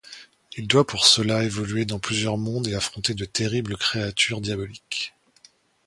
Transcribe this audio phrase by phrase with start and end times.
[0.57, 5.13] Il doit pour cela évoluer dans plusieurs mondes et affronter de terribles créatures diaboliques.